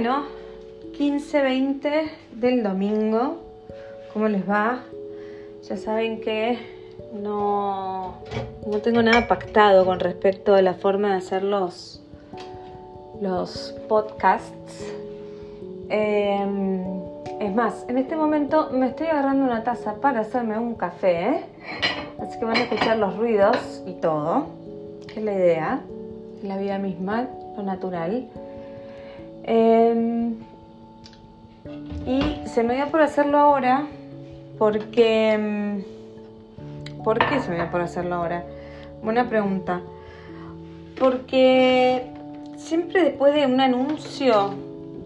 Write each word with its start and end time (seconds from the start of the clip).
Bueno, 0.00 0.26
15-20 0.96 2.08
del 2.30 2.62
domingo. 2.62 3.38
¿Cómo 4.12 4.28
les 4.28 4.48
va? 4.48 4.84
Ya 5.68 5.76
saben 5.76 6.20
que 6.20 6.56
no, 7.20 8.14
no 8.64 8.78
tengo 8.78 9.02
nada 9.02 9.26
pactado 9.26 9.84
con 9.84 9.98
respecto 9.98 10.54
a 10.54 10.62
la 10.62 10.74
forma 10.74 11.10
de 11.10 11.14
hacer 11.16 11.42
los, 11.42 12.00
los 13.20 13.74
podcasts. 13.88 14.86
Em, 15.88 16.80
es 17.40 17.52
más, 17.52 17.84
en 17.88 17.98
este 17.98 18.14
momento 18.14 18.70
me 18.70 18.86
estoy 18.86 19.08
agarrando 19.08 19.46
una 19.46 19.64
taza 19.64 19.94
para 19.94 20.20
hacerme 20.20 20.56
un 20.60 20.76
café, 20.76 21.28
¿eh? 21.28 21.44
así 22.20 22.38
que 22.38 22.44
van 22.44 22.56
a 22.56 22.60
escuchar 22.60 22.98
los 22.98 23.16
ruidos 23.16 23.82
y 23.84 23.94
todo, 23.94 24.46
es 25.08 25.24
la 25.24 25.32
idea, 25.32 25.80
la 26.44 26.56
vida 26.56 26.78
misma, 26.78 27.26
lo 27.56 27.64
natural. 27.64 28.28
Em, 29.50 30.34
y 32.06 32.46
se 32.46 32.62
me 32.62 32.74
dio 32.74 32.88
por 32.90 33.00
hacerlo 33.00 33.38
ahora 33.38 33.86
porque... 34.58 35.32
Em, 35.32 35.82
¿Por 37.02 37.18
qué 37.18 37.40
se 37.40 37.48
me 37.48 37.56
dio 37.56 37.70
por 37.70 37.80
hacerlo 37.80 38.16
ahora? 38.16 38.44
Buena 39.02 39.26
pregunta. 39.26 39.80
Porque 40.98 42.04
siempre 42.58 43.04
después 43.04 43.32
de 43.34 43.46
un 43.46 43.58
anuncio 43.60 44.50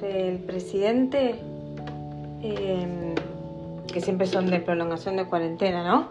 del 0.01 0.39
presidente, 0.39 1.37
em, 2.43 3.15
que 3.93 4.01
siempre 4.01 4.27
son 4.27 4.51
de 4.51 4.59
prolongación 4.59 5.17
de 5.17 5.27
cuarentena, 5.27 5.85
¿no? 5.85 6.09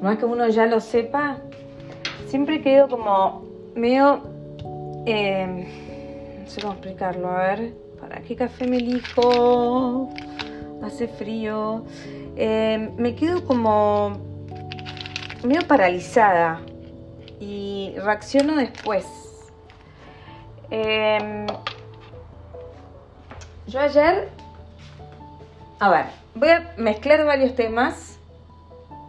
Más 0.00 0.18
que 0.18 0.26
uno 0.26 0.46
ya 0.48 0.66
lo 0.66 0.78
sepa, 0.78 1.38
siempre 2.28 2.62
quedo 2.62 2.86
como 2.88 3.42
medio... 3.74 4.20
sé 6.52 6.60
cómo 6.60 6.74
explicarlo, 6.74 7.30
a 7.30 7.38
ver, 7.38 7.72
¿para 7.98 8.20
qué 8.20 8.36
café 8.36 8.66
me 8.66 8.76
elijo? 8.76 10.10
Hace 10.82 11.08
frío. 11.08 11.84
me 12.36 13.14
quedo 13.16 13.46
como 13.46 14.18
medio 15.42 15.66
paralizada 15.66 16.60
y 17.40 17.94
reacciono 17.96 18.56
después. 18.56 19.06
Em, 20.70 21.46
yo 23.66 23.80
ayer, 23.80 24.28
a 25.80 25.88
ver, 25.88 26.06
voy 26.34 26.50
a 26.50 26.74
mezclar 26.76 27.24
varios 27.24 27.54
temas 27.54 28.18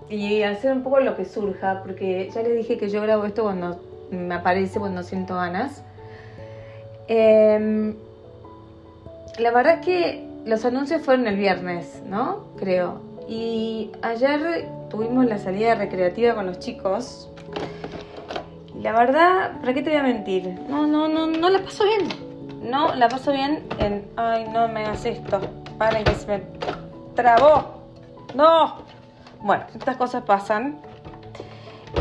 y 0.10 0.44
hacer 0.44 0.72
un 0.72 0.84
poco 0.84 1.02
lo 1.02 1.18
que 1.18 1.26
surja, 1.26 1.82
porque 1.84 2.30
ya 2.34 2.42
les 2.42 2.56
dije 2.56 2.78
que 2.78 2.88
yo 2.88 3.02
grabo 3.02 3.26
esto 3.26 3.44
cuando 3.44 3.82
me 4.12 4.34
aparece, 4.34 4.80
cuando 4.80 5.04
siento 5.04 5.36
ganas. 5.36 5.84
Em, 7.08 7.96
la 9.40 9.52
verdad 9.52 9.80
es 9.80 9.86
que 9.86 10.28
los 10.46 10.66
anuncios 10.66 11.02
fueron 11.02 11.28
el 11.28 11.38
viernes, 11.38 12.02
¿no? 12.06 12.46
Creo. 12.58 13.02
Y 13.28 13.92
ayer 14.02 14.68
tuvimos 14.90 15.26
la 15.26 15.38
salida 15.38 15.76
recreativa 15.76 16.36
con 16.36 16.46
los 16.46 16.60
chicos. 16.60 17.30
La 18.82 18.92
verdad, 18.94 19.60
¿para 19.60 19.74
qué 19.74 19.82
te 19.82 19.92
voy 19.92 20.00
a 20.00 20.04
mentir? 20.04 20.50
No, 20.68 20.86
no, 20.86 21.08
no, 21.08 21.28
no 21.28 21.50
la 21.50 21.60
paso 21.64 21.86
bien. 21.86 22.10
No 22.62 22.94
la 22.96 23.08
paso 23.10 23.32
bien 23.32 23.66
en, 23.80 24.06
ay, 24.18 24.46
no 24.52 24.68
me 24.68 24.86
hagas 24.86 25.06
esto. 25.06 25.42
Para 25.78 26.04
que 26.04 26.14
se 26.14 26.28
me 26.28 26.44
trabó. 27.16 27.82
No. 28.36 28.84
Bueno, 29.42 29.66
estas 29.74 29.98
cosas 29.98 30.24
pasan. 30.24 30.80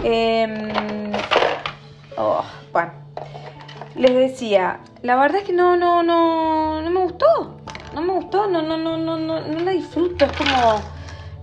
Em, 0.03 1.12
oh, 2.17 2.42
bueno, 2.73 2.92
les 3.95 4.15
decía, 4.15 4.81
la 5.03 5.17
verdad 5.17 5.41
es 5.41 5.45
que 5.47 5.53
no, 5.53 5.77
no, 5.77 6.03
no, 6.03 6.83
no 6.83 6.91
me 6.91 7.01
gustó. 7.01 7.57
No 7.95 8.01
me 8.01 8.13
gustó, 8.14 8.47
no, 8.47 8.63
no, 8.63 8.77
no, 8.77 8.97
no, 8.97 9.19
no, 9.19 9.41
no 9.41 9.61
la 9.61 9.70
disfruto. 9.73 10.25
Es 10.25 10.33
como 10.33 10.80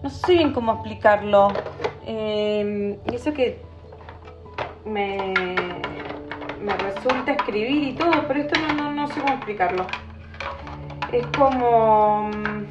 no 0.02 0.10
sé 0.10 0.34
bien 0.34 0.54
cómo 0.54 0.74
explicarlo. 0.74 1.50
Eh, 2.06 2.98
eso 3.12 3.34
que 3.34 3.62
me, 4.86 5.34
me 6.62 6.74
resulta 6.78 7.34
escribir 7.34 7.84
y 7.84 7.94
todo, 7.94 8.28
pero 8.28 8.42
esto 8.42 8.60
no, 8.60 8.74
no, 8.74 8.92
no 8.94 9.08
sé 9.08 9.20
cómo 9.20 9.34
explicarlo. 9.34 9.86
Es 11.12 11.26
como... 11.38 12.30
Mm, 12.30 12.66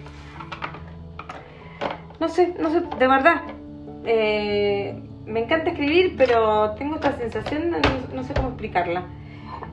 no 2.20 2.28
sé, 2.28 2.54
no 2.58 2.70
sé, 2.70 2.80
de 2.80 3.06
verdad. 3.06 3.42
Eh, 4.04 5.00
me 5.26 5.40
encanta 5.40 5.70
escribir, 5.70 6.14
pero 6.16 6.70
tengo 6.72 6.96
esta 6.96 7.12
sensación 7.12 7.70
de 7.70 7.80
no, 8.14 8.24
sé 8.24 8.34
cómo 8.34 8.48
explicarla. 8.48 9.04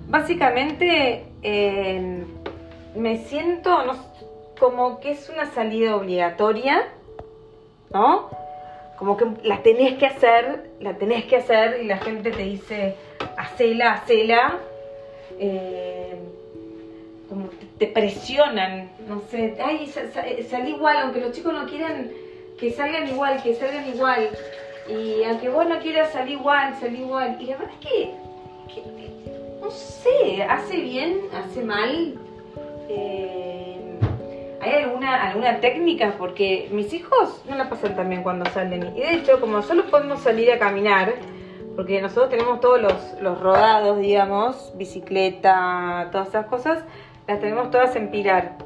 Básicamente 0.07 1.25
eh, 1.41 2.23
me 2.95 3.17
siento 3.17 3.77
como 4.59 4.99
que 4.99 5.11
es 5.11 5.29
una 5.29 5.45
salida 5.51 5.95
obligatoria 5.95 6.87
¿no? 7.95 8.29
Como 8.97 9.15
que 9.15 9.25
la 9.43 9.61
tenés 9.61 9.97
que 9.97 10.05
hacer, 10.05 10.71
la 10.81 10.97
tenés 10.97 11.25
que 11.25 11.37
hacer 11.37 11.81
y 11.81 11.87
la 11.87 11.97
gente 11.97 12.31
te 12.31 12.43
dice, 12.43 12.95
hacela, 13.37 13.93
hacela. 13.93 14.59
Eh, 15.39 16.15
como 17.29 17.49
te 17.79 17.87
presionan, 17.87 18.91
no 19.07 19.21
sé, 19.29 19.57
ay, 19.63 19.91
salí 20.47 20.71
igual, 20.71 20.97
aunque 20.97 21.19
los 21.19 21.31
chicos 21.31 21.53
no 21.53 21.65
quieran 21.65 22.11
que 22.59 22.71
salgan 22.71 23.07
igual, 23.07 23.41
que 23.41 23.55
salgan 23.55 23.87
igual. 23.87 24.29
Y 24.87 25.23
aunque 25.23 25.49
vos 25.49 25.67
no 25.67 25.79
quieras 25.79 26.11
salir 26.11 26.37
igual, 26.37 26.75
salir 26.79 26.99
igual. 26.99 27.37
Y 27.39 27.47
la 27.47 27.57
verdad 27.57 27.73
es 27.81 27.87
que, 27.87 28.11
no 29.65 29.71
sé, 29.71 30.43
hace 30.43 30.77
bien, 30.77 31.21
hace 31.33 31.63
mal. 31.63 32.19
Eh, 32.87 33.97
¿Hay 34.61 34.83
alguna, 34.83 35.23
alguna 35.23 35.59
técnica? 35.59 36.13
Porque 36.19 36.69
mis 36.71 36.93
hijos 36.93 37.41
no 37.49 37.55
la 37.55 37.67
pasan 37.67 37.95
tan 37.95 38.09
bien 38.09 38.21
cuando 38.21 38.45
salen. 38.51 38.95
Y 38.95 38.99
de 38.99 39.15
hecho, 39.15 39.41
como 39.41 39.63
solo 39.63 39.85
podemos 39.85 40.19
salir 40.19 40.51
a 40.51 40.59
caminar, 40.59 41.15
porque 41.75 41.99
nosotros 41.99 42.29
tenemos 42.29 42.59
todos 42.59 42.79
los, 42.79 43.21
los 43.21 43.41
rodados, 43.41 43.97
digamos, 43.97 44.71
bicicleta, 44.77 46.09
todas 46.11 46.27
esas 46.27 46.45
cosas, 46.45 46.83
las 47.27 47.39
tenemos 47.39 47.71
todas 47.71 47.95
en 47.95 48.11
pilar. 48.11 48.57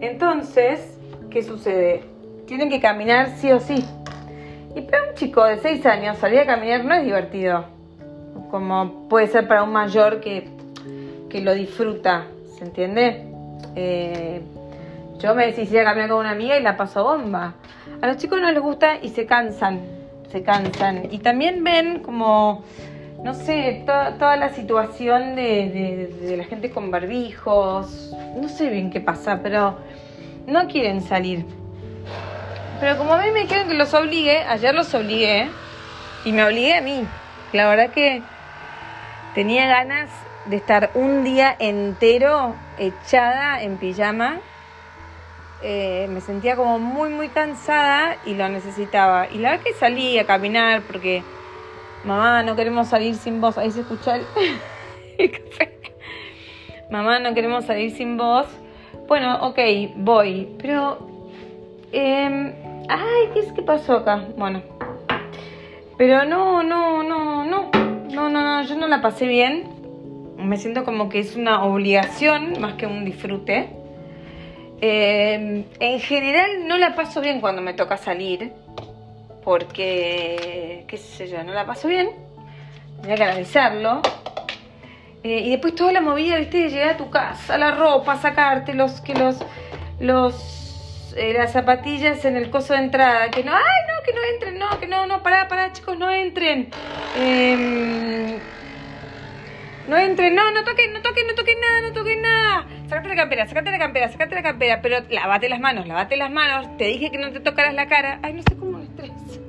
Entonces, 0.00 0.98
¿qué 1.30 1.44
sucede? 1.44 2.04
Tienen 2.46 2.68
que 2.68 2.80
caminar 2.80 3.28
sí 3.36 3.52
o 3.52 3.60
sí. 3.60 3.84
Y 4.74 4.80
para 4.82 5.10
un 5.10 5.14
chico 5.14 5.44
de 5.44 5.58
6 5.58 5.86
años 5.86 6.18
salir 6.18 6.40
a 6.40 6.46
caminar 6.46 6.84
no 6.84 6.94
es 6.94 7.04
divertido. 7.04 7.81
Como 8.52 9.08
puede 9.08 9.28
ser 9.28 9.48
para 9.48 9.62
un 9.62 9.72
mayor 9.72 10.20
que, 10.20 10.46
que 11.30 11.40
lo 11.40 11.54
disfruta, 11.54 12.26
¿se 12.58 12.64
entiende? 12.64 13.24
Eh, 13.74 14.42
yo 15.18 15.34
me 15.34 15.46
decía 15.46 15.84
caminar 15.84 16.10
con 16.10 16.18
una 16.18 16.32
amiga 16.32 16.58
y 16.58 16.62
la 16.62 16.76
paso 16.76 17.02
bomba. 17.02 17.54
A 18.02 18.06
los 18.06 18.18
chicos 18.18 18.42
no 18.42 18.52
les 18.52 18.60
gusta 18.60 18.98
y 19.00 19.08
se 19.08 19.24
cansan, 19.24 19.80
se 20.30 20.42
cansan. 20.42 21.08
Y 21.10 21.20
también 21.20 21.64
ven 21.64 22.00
como, 22.00 22.62
no 23.24 23.32
sé, 23.32 23.84
toda 23.86 24.36
la 24.36 24.50
situación 24.50 25.34
de, 25.34 26.34
la 26.36 26.44
gente 26.44 26.70
con 26.70 26.90
barbijos. 26.90 28.14
No 28.36 28.50
sé 28.50 28.68
bien 28.68 28.90
qué 28.90 29.00
pasa, 29.00 29.40
pero 29.42 29.78
no 30.46 30.68
quieren 30.68 31.00
salir. 31.00 31.46
Pero 32.80 32.98
como 32.98 33.14
a 33.14 33.22
mí 33.22 33.30
me 33.32 33.40
dijeron 33.40 33.66
que 33.66 33.74
los 33.74 33.94
obligue, 33.94 34.42
ayer 34.42 34.74
los 34.74 34.92
obligué 34.92 35.48
y 36.26 36.32
me 36.32 36.44
obligué 36.44 36.74
a 36.74 36.82
mí. 36.82 37.02
La 37.54 37.66
verdad 37.66 37.88
que 37.88 38.20
tenía 39.34 39.66
ganas 39.66 40.10
de 40.46 40.56
estar 40.56 40.90
un 40.94 41.24
día 41.24 41.54
entero 41.58 42.54
echada 42.78 43.62
en 43.62 43.76
pijama 43.76 44.40
eh, 45.64 46.08
me 46.10 46.20
sentía 46.20 46.56
como 46.56 46.80
muy, 46.80 47.08
muy 47.10 47.28
cansada 47.28 48.16
y 48.26 48.34
lo 48.34 48.48
necesitaba. 48.48 49.28
Y 49.30 49.38
la 49.38 49.50
verdad 49.50 49.64
que 49.64 49.74
salí 49.74 50.18
a 50.18 50.26
caminar 50.26 50.82
porque, 50.82 51.22
mamá, 52.04 52.42
no 52.42 52.56
queremos 52.56 52.88
salir 52.88 53.14
sin 53.14 53.40
vos. 53.40 53.56
Ahí 53.58 53.70
se 53.70 53.82
escucha 53.82 54.16
el, 54.16 55.30
café. 55.30 55.78
Mamá, 56.90 57.20
no 57.20 57.32
queremos 57.32 57.64
salir 57.64 57.92
sin 57.92 58.16
vos. 58.16 58.46
Bueno, 59.06 59.38
ok, 59.46 59.58
voy. 59.96 60.52
Pero, 60.60 60.98
eh, 61.92 62.84
ay, 62.88 63.30
¿qué 63.32 63.40
es 63.40 63.52
que 63.52 63.62
pasó 63.62 63.98
acá? 63.98 64.24
Bueno, 64.36 64.62
pero 65.96 66.24
no, 66.24 66.64
no, 66.64 67.04
no, 67.04 67.44
no, 67.44 67.70
no, 68.12 68.28
no, 68.28 68.42
no, 68.42 68.62
yo 68.62 68.76
no 68.76 68.88
la 68.88 69.00
pasé 69.00 69.26
bien. 69.26 69.68
Me 70.36 70.56
siento 70.56 70.84
como 70.84 71.08
que 71.08 71.18
es 71.20 71.36
una 71.36 71.64
obligación 71.64 72.60
más 72.60 72.74
que 72.74 72.86
un 72.86 73.04
disfrute. 73.04 73.70
Em, 74.80 75.64
en 75.78 76.00
general 76.00 76.66
no 76.66 76.76
la 76.76 76.96
paso 76.96 77.20
bien 77.20 77.40
cuando 77.40 77.62
me 77.62 77.72
toca 77.72 77.96
salir, 77.96 78.52
porque, 79.44 80.84
qué 80.88 80.96
sé 80.98 81.28
yo, 81.28 81.44
no 81.44 81.52
la 81.52 81.64
paso 81.66 81.86
bien, 81.86 82.10
tenía 83.00 83.16
que 83.16 83.22
analizarlo. 83.22 84.02
Eh, 85.22 85.38
y 85.38 85.50
después 85.50 85.76
toda 85.76 85.92
la 85.92 86.00
movida, 86.00 86.36
viste, 86.36 86.58
de 86.58 86.70
llegar 86.70 86.88
a 86.90 86.96
tu 86.96 87.10
casa, 87.10 87.56
la 87.58 87.70
ropa, 87.70 88.16
sacarte 88.16 88.74
los, 88.74 89.00
que 89.00 89.14
los, 89.14 89.38
los, 90.00 90.61
eh, 91.16 91.32
las 91.32 91.52
zapatillas 91.52 92.24
en 92.24 92.36
el 92.36 92.50
coso 92.50 92.72
de 92.74 92.80
entrada, 92.80 93.30
que 93.30 93.44
no, 93.44 93.52
ay, 93.52 93.60
no, 93.60 94.02
que 94.04 94.12
no 94.12 94.20
entren, 94.34 94.58
no, 94.58 94.80
que 94.80 94.86
no, 94.86 95.06
no, 95.06 95.22
pará, 95.22 95.48
pará, 95.48 95.72
chicos, 95.72 95.98
no 95.98 96.10
entren. 96.10 96.70
Em, 97.16 98.38
No 99.88 99.98
entre, 99.98 100.30
no, 100.30 100.50
no 100.52 100.62
toques, 100.62 100.90
no 100.92 101.02
toques, 101.02 101.24
no 101.26 101.34
toques 101.34 101.56
nada, 101.60 101.88
no 101.88 101.92
toques 101.92 102.18
nada. 102.20 102.66
Sacate 102.88 103.08
la 103.08 103.16
campera, 103.16 103.46
sacate 103.46 103.70
la 103.70 103.78
campera, 103.78 104.08
sacate 104.08 104.34
la 104.36 104.42
campera, 104.42 104.80
pero 104.80 104.98
lavate 105.10 105.48
las 105.48 105.60
manos, 105.60 105.86
lavate 105.88 106.16
las 106.16 106.30
manos. 106.30 106.76
Te 106.78 106.84
dije 106.84 107.10
que 107.10 107.18
no 107.18 107.32
te 107.32 107.40
tocaras 107.40 107.74
la 107.74 107.88
cara. 107.88 108.20
Ay, 108.22 108.34
no 108.34 108.42
sé 108.42 108.56
cómo 108.56 108.78
me 108.78 108.84
estresa. 108.84 109.40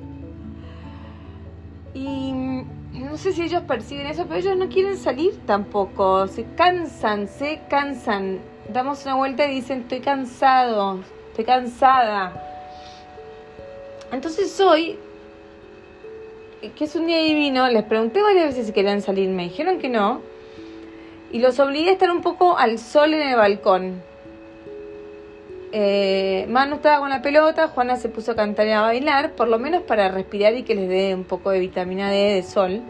Y 1.94 2.32
no 2.32 3.16
sé 3.16 3.32
si 3.32 3.42
ellos 3.42 3.62
perciben 3.62 4.06
eso, 4.06 4.26
pero 4.26 4.40
ellos 4.40 4.56
no 4.56 4.68
quieren 4.68 4.96
salir 4.96 5.38
tampoco. 5.46 6.26
Se 6.26 6.44
cansan, 6.56 7.28
se 7.28 7.60
cansan. 7.70 8.40
Damos 8.68 9.04
una 9.04 9.14
vuelta 9.14 9.46
y 9.46 9.54
dicen, 9.54 9.82
estoy 9.82 10.00
cansado, 10.00 11.00
estoy 11.34 11.44
cansada. 11.44 12.32
Entonces 14.12 14.60
hoy 14.60 14.96
que 16.76 16.84
es 16.84 16.94
un 16.94 17.06
día 17.06 17.18
divino, 17.18 17.68
les 17.68 17.82
pregunté 17.82 18.22
varias 18.22 18.46
veces 18.46 18.66
si 18.66 18.72
querían 18.72 19.02
salir, 19.02 19.28
me 19.28 19.42
dijeron 19.42 19.78
que 19.78 19.88
no, 19.88 20.22
y 21.30 21.40
los 21.40 21.58
obligué 21.58 21.90
a 21.90 21.92
estar 21.92 22.10
un 22.10 22.22
poco 22.22 22.56
al 22.56 22.78
sol 22.78 23.12
en 23.12 23.28
el 23.28 23.36
balcón. 23.36 24.02
Eh, 25.72 26.46
Manu 26.48 26.76
estaba 26.76 27.00
con 27.00 27.10
la 27.10 27.20
pelota, 27.20 27.68
Juana 27.68 27.96
se 27.96 28.08
puso 28.08 28.32
a 28.32 28.36
cantar 28.36 28.68
y 28.68 28.70
a 28.70 28.80
bailar, 28.80 29.32
por 29.32 29.48
lo 29.48 29.58
menos 29.58 29.82
para 29.82 30.08
respirar 30.08 30.54
y 30.54 30.62
que 30.62 30.76
les 30.76 30.88
dé 30.88 31.14
un 31.14 31.24
poco 31.24 31.50
de 31.50 31.58
vitamina 31.58 32.10
D 32.10 32.34
de 32.34 32.42
sol. 32.44 32.80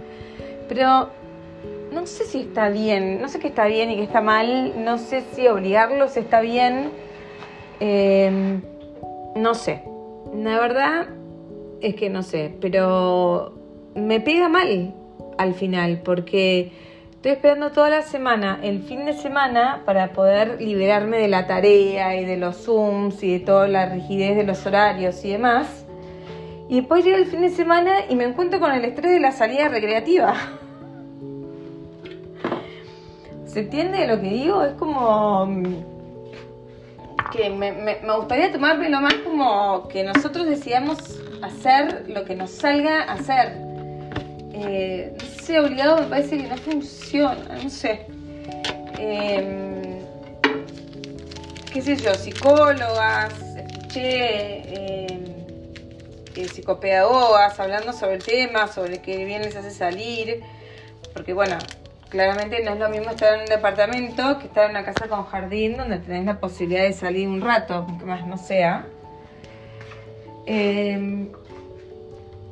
Pero 0.68 1.08
no 1.90 2.06
sé 2.06 2.26
si 2.26 2.42
está 2.42 2.68
bien, 2.68 3.20
no 3.22 3.28
sé 3.28 3.40
qué 3.40 3.48
está 3.48 3.64
bien 3.64 3.90
y 3.90 3.96
qué 3.96 4.02
está 4.02 4.20
mal, 4.20 4.84
no 4.84 4.98
sé 4.98 5.24
si 5.32 5.48
obligarlos 5.48 6.16
está 6.18 6.40
bien, 6.42 6.90
eh, 7.80 8.60
no 9.36 9.54
sé. 9.54 9.82
La 10.34 10.58
verdad 10.58 11.06
es 11.80 11.94
que 11.94 12.10
no 12.10 12.22
sé, 12.22 12.54
pero 12.60 13.52
me 13.94 14.20
pega 14.20 14.48
mal 14.48 14.94
al 15.38 15.54
final, 15.54 16.00
porque 16.04 16.72
estoy 17.12 17.32
esperando 17.32 17.70
toda 17.72 17.90
la 17.90 18.02
semana, 18.02 18.58
el 18.62 18.82
fin 18.82 19.04
de 19.04 19.12
semana, 19.12 19.82
para 19.84 20.12
poder 20.12 20.60
liberarme 20.60 21.18
de 21.18 21.28
la 21.28 21.46
tarea 21.46 22.16
y 22.20 22.24
de 22.24 22.36
los 22.36 22.64
Zooms 22.64 23.22
y 23.22 23.38
de 23.38 23.40
toda 23.40 23.68
la 23.68 23.86
rigidez 23.86 24.36
de 24.36 24.44
los 24.44 24.64
horarios 24.66 25.24
y 25.24 25.32
demás. 25.32 25.84
Y 26.68 26.76
después 26.76 27.04
llega 27.04 27.18
el 27.18 27.26
fin 27.26 27.42
de 27.42 27.50
semana 27.50 27.92
y 28.08 28.16
me 28.16 28.24
encuentro 28.24 28.58
con 28.58 28.72
el 28.72 28.84
estrés 28.84 29.12
de 29.12 29.20
la 29.20 29.32
salida 29.32 29.68
recreativa. 29.68 30.34
¿Se 33.46 33.60
entiende 33.60 34.06
lo 34.06 34.20
que 34.20 34.28
digo? 34.28 34.64
Es 34.64 34.72
como 34.74 35.46
mm, 35.46 35.93
que 37.34 37.50
me, 37.50 37.72
me, 37.72 37.96
me 38.02 38.16
gustaría 38.16 38.52
tomármelo 38.52 39.00
más 39.00 39.14
como 39.14 39.88
que 39.88 40.04
nosotros 40.04 40.46
decidamos 40.46 40.98
hacer 41.42 42.04
lo 42.08 42.24
que 42.24 42.34
nos 42.36 42.50
salga 42.50 43.02
a 43.02 43.14
hacer 43.14 43.64
eh, 44.56 45.12
no 45.18 45.44
sé, 45.44 45.58
obligado 45.58 46.00
me 46.00 46.06
parece 46.06 46.36
que 46.36 46.44
no 46.44 46.56
funciona, 46.56 47.58
no 47.60 47.68
sé. 47.68 48.06
Em, 48.98 49.98
qué 51.72 51.82
sé 51.82 51.96
yo, 51.96 52.14
psicólogas, 52.14 53.34
escuché 53.56 55.08
em, 55.08 55.24
eh, 56.36 56.48
psicopedagogas 56.48 57.58
hablando 57.58 57.92
sobre 57.92 58.14
el 58.14 58.22
tema, 58.22 58.68
sobre 58.68 59.02
qué 59.02 59.24
bien 59.24 59.42
les 59.42 59.56
hace 59.56 59.72
salir, 59.72 60.40
porque 61.12 61.32
bueno, 61.32 61.58
claramente 62.14 62.62
no 62.62 62.74
es 62.74 62.78
lo 62.78 62.88
mismo 62.90 63.10
estar 63.10 63.34
en 63.34 63.40
un 63.40 63.46
departamento 63.46 64.38
que 64.38 64.46
estar 64.46 64.66
en 64.66 64.70
una 64.70 64.84
casa 64.84 65.08
con 65.08 65.24
jardín 65.24 65.76
donde 65.76 65.98
tenés 65.98 66.24
la 66.24 66.38
posibilidad 66.38 66.84
de 66.84 66.92
salir 66.92 67.26
un 67.26 67.40
rato, 67.40 67.84
aunque 67.88 68.04
más 68.04 68.24
no 68.24 68.36
sea. 68.38 68.86
Em, 70.46 71.28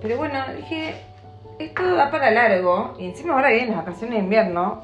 pero 0.00 0.16
bueno, 0.16 0.40
dije, 0.56 0.96
esto 1.60 1.94
da 1.94 2.10
para 2.10 2.32
largo 2.32 2.96
y 2.98 3.06
encima 3.06 3.34
ahora 3.34 3.50
vienen 3.50 3.68
las 3.68 3.84
vacaciones 3.84 4.16
de 4.16 4.24
invierno 4.24 4.82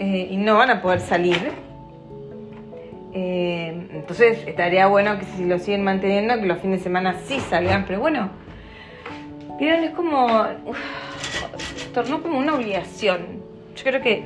eh, 0.00 0.26
y 0.30 0.36
no 0.36 0.56
van 0.56 0.70
a 0.70 0.82
poder 0.82 0.98
salir. 0.98 1.52
Eh, 3.14 3.88
entonces 3.92 4.48
estaría 4.48 4.88
bueno 4.88 5.16
que 5.16 5.26
si 5.26 5.44
lo 5.44 5.60
siguen 5.60 5.84
manteniendo, 5.84 6.34
que 6.40 6.46
los 6.46 6.58
fines 6.58 6.80
de 6.80 6.82
semana 6.82 7.20
sí 7.24 7.38
salgan, 7.38 7.84
pero 7.86 8.00
bueno, 8.00 8.30
vieron, 9.60 9.84
es 9.84 9.92
como, 9.92 10.26
tornó 11.94 12.20
como 12.20 12.36
una 12.36 12.54
obligación. 12.56 13.39
Yo 13.80 13.90
creo 13.90 14.02
que 14.02 14.24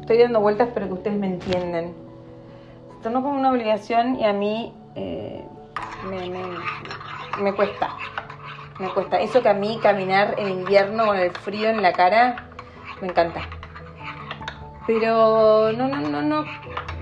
estoy 0.00 0.18
dando 0.18 0.40
vueltas, 0.40 0.68
pero 0.74 0.86
que 0.86 0.94
ustedes 0.94 1.16
me 1.16 1.26
entienden. 1.26 1.94
Tornó 3.02 3.22
como 3.22 3.38
una 3.38 3.50
obligación 3.50 4.16
y 4.16 4.24
a 4.24 4.32
mí 4.32 4.74
eh, 4.96 5.44
me 7.40 7.52
cuesta 7.52 7.96
me 8.78 8.88
cuesta. 8.90 9.20
Eso 9.20 9.42
que 9.42 9.48
a 9.48 9.54
mí 9.54 9.78
caminar 9.82 10.34
en 10.38 10.48
invierno 10.48 11.06
con 11.06 11.18
el 11.18 11.30
frío 11.30 11.68
en 11.68 11.82
la 11.82 11.92
cara, 11.92 12.48
me 13.00 13.08
encanta. 13.08 13.42
Pero 14.86 15.72
no, 15.72 15.88
no, 15.88 16.08
no, 16.08 16.22
no, 16.22 16.44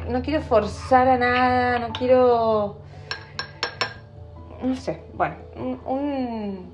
no 0.08 0.22
quiero 0.22 0.42
forzar 0.42 1.08
a 1.08 1.18
nada, 1.18 1.78
no 1.78 1.92
quiero, 1.92 2.78
no 4.60 4.74
sé, 4.74 5.04
bueno, 5.14 5.36
un, 5.54 5.80
un, 5.86 6.72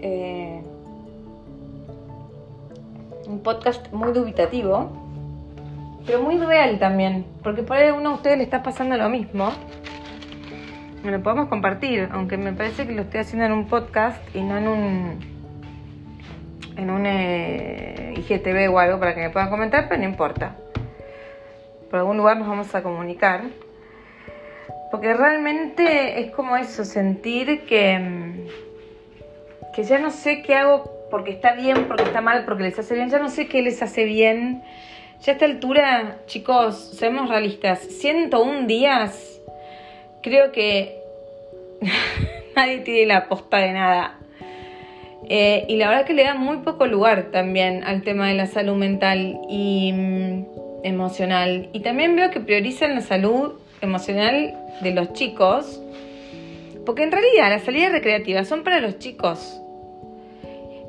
eh, 0.00 0.64
un 3.26 3.42
podcast 3.42 3.92
muy 3.92 4.12
dubitativo, 4.12 4.90
pero 6.06 6.22
muy 6.22 6.38
real 6.38 6.78
también, 6.78 7.24
porque 7.42 7.62
por 7.62 7.76
ahí 7.76 7.88
a 7.88 7.94
uno 7.94 8.10
de 8.10 8.14
ustedes 8.16 8.38
le 8.38 8.44
está 8.44 8.62
pasando 8.62 8.96
lo 8.96 9.08
mismo 9.08 9.52
me 11.04 11.12
lo 11.12 11.22
podemos 11.22 11.48
compartir, 11.48 12.08
aunque 12.12 12.38
me 12.38 12.54
parece 12.54 12.86
que 12.86 12.92
lo 12.94 13.02
estoy 13.02 13.20
haciendo 13.20 13.44
en 13.44 13.52
un 13.52 13.68
podcast 13.68 14.18
y 14.34 14.40
no 14.40 14.56
en 14.56 14.68
un 14.68 15.34
en 16.78 16.90
un 16.90 17.04
eh, 17.06 18.14
IGTV 18.16 18.72
o 18.72 18.78
algo 18.78 18.98
para 18.98 19.14
que 19.14 19.20
me 19.20 19.30
puedan 19.30 19.50
comentar, 19.50 19.86
pero 19.86 20.00
no 20.00 20.08
importa. 20.08 20.56
Por 21.90 22.00
algún 22.00 22.16
lugar 22.16 22.38
nos 22.38 22.48
vamos 22.48 22.74
a 22.74 22.82
comunicar. 22.82 23.42
Porque 24.90 25.12
realmente 25.12 26.20
es 26.20 26.32
como 26.32 26.56
eso, 26.56 26.84
sentir 26.84 27.64
que, 27.66 28.48
que 29.74 29.84
ya 29.84 29.98
no 29.98 30.10
sé 30.10 30.42
qué 30.42 30.54
hago 30.54 30.93
porque 31.14 31.30
está 31.30 31.52
bien, 31.52 31.84
porque 31.86 32.02
está 32.02 32.20
mal, 32.20 32.44
porque 32.44 32.64
les 32.64 32.76
hace 32.76 32.92
bien, 32.96 33.08
ya 33.08 33.20
no 33.20 33.28
sé 33.28 33.46
qué 33.46 33.62
les 33.62 33.80
hace 33.80 34.02
bien. 34.04 34.64
Ya 35.22 35.30
a 35.30 35.34
esta 35.34 35.44
altura, 35.44 36.16
chicos, 36.26 36.90
seamos 36.98 37.28
realistas, 37.28 37.78
101 37.78 38.66
días 38.66 39.40
creo 40.24 40.50
que 40.50 40.98
nadie 42.56 42.78
tiene 42.78 43.06
la 43.06 43.28
posta 43.28 43.58
de 43.58 43.72
nada. 43.74 44.18
Eh, 45.28 45.64
y 45.68 45.76
la 45.76 45.88
verdad 45.88 46.04
que 46.04 46.14
le 46.14 46.24
da 46.24 46.34
muy 46.34 46.56
poco 46.64 46.84
lugar 46.88 47.30
también 47.30 47.84
al 47.84 48.02
tema 48.02 48.26
de 48.26 48.34
la 48.34 48.48
salud 48.48 48.74
mental 48.74 49.38
y 49.48 49.92
mm, 49.92 50.46
emocional. 50.82 51.68
Y 51.72 51.78
también 51.78 52.16
veo 52.16 52.32
que 52.32 52.40
priorizan 52.40 52.96
la 52.96 53.02
salud 53.02 53.52
emocional 53.82 54.52
de 54.82 54.90
los 54.90 55.12
chicos, 55.12 55.80
porque 56.84 57.04
en 57.04 57.12
realidad 57.12 57.50
las 57.50 57.62
salidas 57.62 57.92
recreativas 57.92 58.48
son 58.48 58.64
para 58.64 58.80
los 58.80 58.98
chicos. 58.98 59.60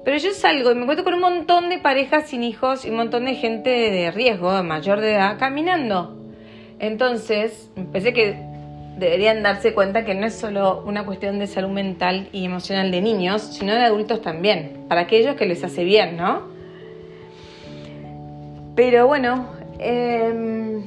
Pero 0.06 0.18
yo 0.18 0.32
salgo 0.34 0.72
y 0.72 0.76
me 0.76 0.84
encuentro 0.84 1.04
con 1.04 1.16
un 1.16 1.20
montón 1.20 1.68
de 1.70 1.80
parejas 1.80 2.30
sin 2.30 2.44
hijos 2.44 2.86
y 2.86 2.92
un 2.92 2.98
montón 2.98 3.26
de 3.26 3.34
gente 3.34 3.72
de 3.72 4.12
riesgo, 4.12 4.64
mayor 4.64 5.02
de 5.02 5.14
edad, 5.16 5.40
caminando. 5.40 6.16
Entonces, 6.78 7.72
pensé 7.92 8.14
que 8.14 8.40
deberían 9.00 9.42
darse 9.42 9.74
cuenta 9.74 10.06
que 10.06 10.14
no 10.14 10.28
es 10.28 10.36
solo 10.36 10.84
una 10.86 11.06
cuestión 11.06 11.40
de 11.40 11.48
salud 11.48 11.70
mental 11.70 12.30
y 12.32 12.46
emocional 12.46 12.92
de 12.92 13.02
niños, 13.02 13.42
sino 13.42 13.74
de 13.74 13.84
adultos 13.84 14.22
también, 14.22 14.86
para 14.88 15.02
aquellos 15.02 15.36
que 15.36 15.48
les 15.48 15.64
hace 15.64 15.84
bien, 15.84 16.18
¿no? 16.18 16.44
Pero 18.76 19.08
bueno, 19.08 19.48
em, 19.80 20.84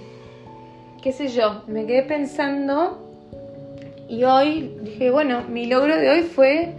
qué 1.02 1.10
sé 1.10 1.26
yo, 1.26 1.62
me 1.66 1.86
quedé 1.86 2.04
pensando 2.04 3.04
y 4.08 4.22
hoy 4.22 4.76
dije, 4.82 5.10
bueno, 5.10 5.42
mi 5.48 5.66
logro 5.66 5.96
de 5.96 6.08
hoy 6.08 6.22
fue 6.22 6.77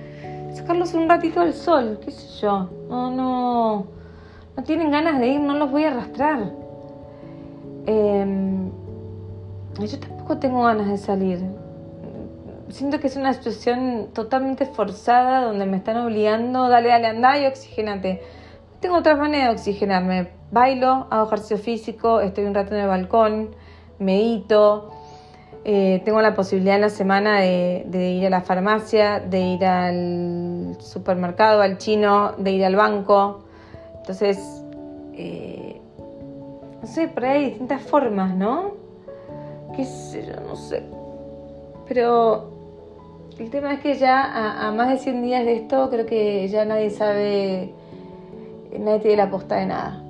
sacarlos 0.54 0.94
un 0.94 1.10
ratito 1.10 1.42
al 1.42 1.54
sol, 1.54 2.00
qué 2.04 2.12
sé 2.12 2.42
yo, 2.42 2.70
no, 2.90 3.12
no, 3.12 3.88
no 4.56 4.64
tienen 4.64 4.92
ganas 4.92 5.20
de 5.20 5.28
ir, 5.28 5.40
no 5.40 5.54
los 5.56 5.72
voy 5.72 5.86
a 5.86 5.92
arrastrar. 5.92 6.52
Eh, 7.86 8.70
yo 9.80 10.00
tampoco 10.00 10.38
tengo 10.38 10.64
ganas 10.64 10.88
de 10.88 10.98
salir. 10.98 11.40
Siento 12.70 13.00
que 13.00 13.08
es 13.08 13.16
una 13.16 13.34
situación 13.34 14.10
totalmente 14.14 14.66
forzada 14.66 15.42
donde 15.42 15.66
me 15.66 15.78
están 15.78 15.98
obligando, 15.98 16.70
dale, 16.70 16.90
dale, 16.90 17.08
anda 17.08 17.40
y 17.40 17.48
oxigénate. 17.48 18.22
Tengo 18.80 18.98
otras 18.98 19.18
maneras 19.18 19.48
de 19.48 19.56
oxigenarme. 19.56 20.30
Bailo, 20.52 21.08
hago 21.10 21.28
ejercicio 21.28 21.58
físico, 21.58 22.22
estoy 22.22 22.46
un 22.46 22.54
rato 22.54 22.76
en 22.76 22.82
el 22.82 22.88
balcón, 22.88 23.56
medito. 23.98 24.92
Eh, 25.66 26.02
tengo 26.06 26.22
la 26.22 26.36
posibilidad 26.36 26.76
en 26.76 26.82
la 26.82 26.90
semana 26.90 27.42
de, 27.42 28.12
ir 28.12 28.26
a 28.26 28.30
la 28.30 28.42
farmacia, 28.42 29.20
de 29.20 29.40
ir 29.40 29.66
al 29.66 30.78
supermercado, 30.80 31.62
al 31.62 31.78
chino, 31.78 32.34
de 32.38 32.52
ir 32.52 32.66
al 32.66 32.76
banco. 32.76 33.42
Entonces, 33.98 34.64
eh, 35.14 35.80
no 36.82 36.88
sé, 36.88 37.08
por 37.10 37.26
ahí 37.26 37.44
hay 37.44 37.50
distintas 37.50 37.82
formas, 37.82 38.36
¿no? 38.36 38.80
qué 39.76 39.86
sé 39.86 40.26
yo, 40.26 40.40
no 40.42 40.56
sé. 40.56 40.84
Pero 41.88 42.52
el 43.40 43.50
tema 43.50 43.74
es 43.74 43.80
que 43.80 43.96
ya 43.96 44.68
a, 44.68 44.72
más 44.72 44.90
de 44.90 44.98
100 44.98 45.22
días 45.22 45.46
de 45.46 45.54
esto 45.56 45.90
creo 45.90 46.06
que 46.06 46.48
ya 46.50 46.66
nadie 46.66 46.90
sabe, 46.90 47.74
nadie 48.78 49.00
tiene 49.00 49.18
la 49.18 49.30
posta 49.30 49.56
de 49.56 49.66
nada. 49.68 50.04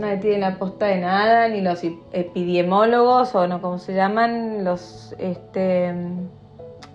Nadie 0.00 0.16
tiene 0.16 0.38
la 0.38 0.58
posta 0.58 0.86
de 0.86 1.00
nada, 1.00 1.48
ni 1.48 1.60
los 1.60 1.82
epidemiólogos 2.12 3.34
o 3.34 3.46
no, 3.46 3.60
como 3.60 3.78
se 3.78 3.94
llaman, 3.94 4.64
los 4.64 5.14
este, 5.18 5.94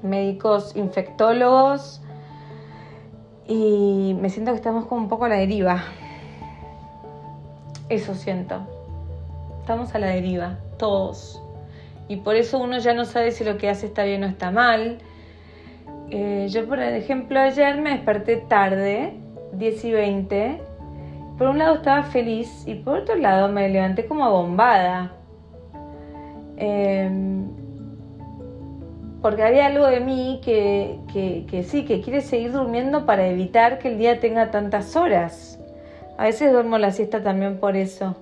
médicos 0.01 0.75
infectólogos. 0.75 2.01
Y 3.47 4.17
me 4.19 4.29
siento 4.29 4.51
que 4.51 4.57
estamos 4.57 4.85
como 4.85 5.01
un 5.01 5.07
poco 5.07 5.25
a 5.25 5.29
la 5.29 5.35
deriva. 5.35 5.83
Eso 7.89 8.15
siento. 8.15 8.61
Estamos 9.61 9.93
a 9.95 9.99
la 9.99 10.07
deriva, 10.07 10.57
todos. 10.77 11.41
Y 12.07 12.17
por 12.17 12.35
eso 12.35 12.59
uno 12.59 12.79
ya 12.79 12.93
no 12.93 13.05
sabe 13.05 13.31
si 13.31 13.43
lo 13.43 13.57
que 13.57 13.69
hace 13.69 13.85
está 13.85 14.03
bien 14.03 14.23
o 14.23 14.27
está 14.27 14.51
mal. 14.51 14.97
Eh, 16.09 16.47
yo, 16.49 16.67
por 16.67 16.79
ejemplo, 16.79 17.39
ayer 17.39 17.79
me 17.79 17.91
desperté 17.91 18.37
tarde, 18.37 19.13
10 19.53 19.85
y 19.85 19.91
20 19.91 20.74
por 21.37 21.47
un 21.47 21.57
lado 21.57 21.75
estaba 21.75 22.03
feliz 22.03 22.63
y 22.65 22.75
por 22.75 22.99
otro 22.99 23.15
lado 23.15 23.49
me 23.49 23.67
levanté 23.69 24.05
como 24.05 24.29
bombada. 24.29 25.11
Em, 26.57 27.47
porque 29.21 29.43
había 29.43 29.65
algo 29.65 29.87
de 29.87 29.99
mí 29.99 30.39
que, 30.43 30.99
que, 31.49 31.63
sí, 31.63 31.83
que 31.83 32.01
quiere 32.01 32.21
seguir 32.21 32.51
durmiendo 32.51 33.05
para 33.05 33.27
evitar 33.27 33.79
que 33.79 33.89
el 33.89 33.97
día 33.97 34.19
tenga 34.19 34.51
tantas 34.51 34.95
horas. 34.95 35.59
A 36.17 36.25
veces 36.25 36.51
duermo 36.51 36.77
la 36.77 36.91
siesta 36.91 37.23
también 37.23 37.57
por 37.57 37.75
eso, 37.75 38.15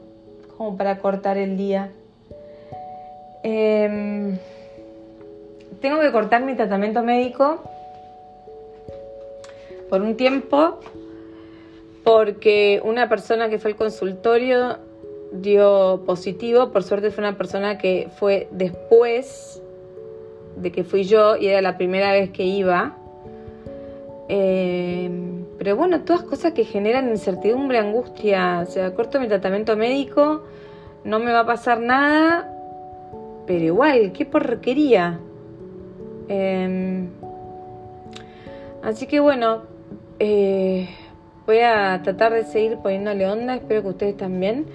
como 0.58 0.78
para 0.78 0.98
cortar 0.98 1.38
el 1.38 1.58
día. 1.58 1.90
Em, 3.44 4.38
tengo 5.82 6.00
que 6.00 6.12
cortar 6.12 6.44
mi 6.44 6.56
tratamiento 6.56 7.04
médico 7.04 7.62
por 9.90 10.02
un 10.02 10.16
tiempo 10.16 10.80
porque 12.04 12.82
una 12.84 13.08
persona 13.10 13.50
que 13.50 13.60
fue 13.60 13.72
al 13.72 13.78
consultorio 13.78 14.78
dio 15.32 16.04
positivo, 16.06 16.72
por 16.72 16.84
suerte 16.84 17.12
fue 17.12 17.24
una 17.24 17.38
persona 17.38 17.78
que 17.78 18.10
fue 18.18 18.48
después 18.52 19.62
de 20.56 20.72
que 20.72 20.84
fui 20.84 21.04
yo 21.04 21.36
y 21.38 21.48
era 21.48 21.62
la 21.62 21.78
primera 21.78 22.12
vez 22.12 22.30
que 22.30 22.44
iba. 22.44 22.98
Eh, 24.30 25.10
pero 25.58 25.76
bueno, 25.76 26.02
todas 26.02 26.24
cosas 26.24 26.54
que 26.54 26.66
generan 26.66 27.10
incertidumbre, 27.10 27.80
angustia. 27.80 28.60
O 28.62 28.66
sea, 28.70 28.94
corto 28.94 29.20
mi 29.20 29.28
tratamiento 29.28 29.76
médico, 29.76 30.44
no 31.04 31.20
me 31.20 31.32
va 31.32 31.42
a 31.42 31.46
pasar 31.46 31.80
nada, 31.80 32.50
pero 33.48 33.64
igual, 33.64 34.12
qué 34.12 34.26
porquería. 34.26 35.20
Eh, 36.30 37.08
así 38.82 39.08
que 39.08 39.20
bueno, 39.20 39.64
eh, 40.20 40.90
Voy 41.46 41.60
a 41.60 42.00
tratar 42.04 42.32
de 42.32 42.46
seguir 42.46 42.78
poniéndole 42.78 43.28
onda, 43.28 43.56
espero 43.56 43.82
que 43.82 43.90
ustedes 43.90 44.16
también, 44.16 44.66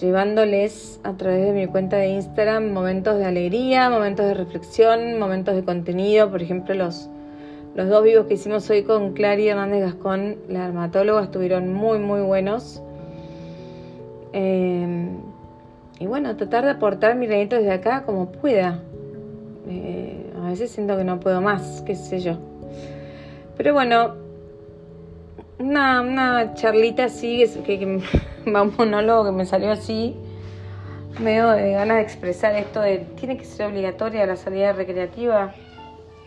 llevándoles 0.00 0.98
a 1.04 1.12
través 1.12 1.44
de 1.44 1.52
mi 1.52 1.66
cuenta 1.66 1.98
de 1.98 2.08
Instagram 2.08 2.72
momentos 2.72 3.18
de 3.18 3.26
alegría, 3.26 3.90
momentos 3.90 4.24
de 4.24 4.32
reflexión, 4.32 5.18
momentos 5.18 5.54
de 5.54 5.62
contenido, 5.62 6.30
por 6.30 6.40
ejemplo 6.40 6.74
los, 6.74 7.10
los 7.74 7.90
dos 7.90 8.02
vivos 8.02 8.26
que 8.26 8.34
hicimos 8.34 8.70
hoy 8.70 8.82
con 8.82 9.12
Clary 9.12 9.48
Hernández 9.48 9.82
Gascón, 9.82 10.36
la 10.48 10.62
dermatóloga, 10.62 11.24
estuvieron 11.24 11.74
muy 11.74 11.98
muy 11.98 12.22
buenos. 12.22 12.82
Eh, 14.32 15.06
y 15.98 16.06
bueno, 16.06 16.34
tratar 16.34 16.64
de 16.64 16.70
aportar 16.70 17.14
mi 17.14 17.26
granito 17.26 17.56
desde 17.56 17.72
acá 17.72 18.04
como 18.06 18.32
pueda. 18.32 18.80
Eh, 19.68 20.32
a 20.42 20.48
veces 20.48 20.70
siento 20.70 20.96
que 20.96 21.04
no 21.04 21.20
puedo 21.20 21.42
más, 21.42 21.82
qué 21.84 21.94
sé 21.94 22.20
yo. 22.20 22.38
Pero 23.58 23.74
bueno, 23.74 24.29
una, 25.60 26.00
una 26.00 26.54
charlita 26.54 27.04
así, 27.04 27.44
que, 27.64 27.78
que, 27.78 27.86
un 28.46 28.74
monólogo 28.76 29.26
que 29.26 29.32
me 29.32 29.46
salió 29.46 29.70
así, 29.70 30.16
medio 31.20 31.50
de 31.50 31.72
ganas 31.72 31.98
de 31.98 32.02
expresar 32.02 32.54
esto 32.56 32.80
de 32.80 32.98
tiene 33.18 33.36
que 33.36 33.44
ser 33.44 33.66
obligatoria 33.66 34.26
la 34.26 34.36
salida 34.36 34.72
recreativa. 34.72 35.54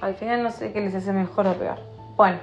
Al 0.01 0.15
final 0.15 0.43
no 0.43 0.51
sé 0.51 0.71
qué 0.71 0.81
les 0.81 0.93
hace 0.93 1.13
mejor 1.13 1.47
o 1.47 1.53
peor. 1.53 1.79
Bueno, 2.15 2.37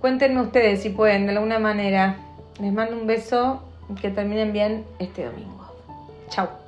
cuéntenme 0.00 0.40
ustedes 0.40 0.82
si 0.82 0.90
pueden 0.90 1.26
de 1.26 1.32
alguna 1.32 1.58
manera. 1.58 2.16
Les 2.60 2.72
mando 2.72 2.96
un 2.96 3.06
beso 3.06 3.62
que 4.00 4.10
terminen 4.10 4.52
bien 4.52 4.84
este 4.98 5.24
domingo. 5.24 5.66
Chao. 6.28 6.63